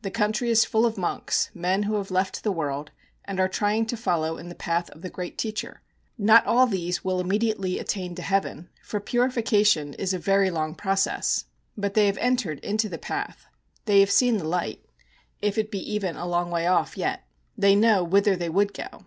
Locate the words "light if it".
14.48-15.70